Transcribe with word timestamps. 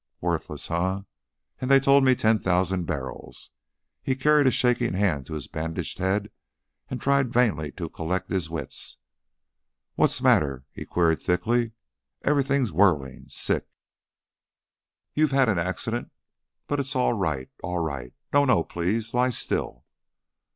"Worthless, 0.19 0.71
eh? 0.71 1.01
And 1.59 1.69
they 1.69 1.79
told 1.79 2.03
me 2.03 2.15
ten 2.15 2.39
thousand 2.39 2.85
barrels." 2.87 3.51
He 4.01 4.15
carried 4.15 4.47
a 4.47 4.51
shaking 4.51 4.95
hand 4.95 5.27
to 5.27 5.35
his 5.35 5.47
bandaged 5.47 5.99
head 5.99 6.31
and 6.89 6.99
tried 6.99 7.31
vainly 7.31 7.71
to 7.73 7.87
collect 7.87 8.27
his 8.31 8.49
wits. 8.49 8.97
"What's 9.93 10.19
matter?" 10.19 10.65
he 10.71 10.85
queried, 10.85 11.21
thickly. 11.21 11.73
"Everything 12.23 12.65
whirling 12.65 13.25
sick" 13.29 13.67
"You 15.13 15.27
had 15.27 15.47
an 15.49 15.59
accident, 15.59 16.09
but 16.65 16.79
it's 16.79 16.95
all 16.95 17.13
right; 17.13 17.51
all 17.61 17.77
right 17.83 18.11
No, 18.33 18.43
no! 18.43 18.63
Please 18.63 19.13
lie 19.13 19.29
still." 19.29 19.85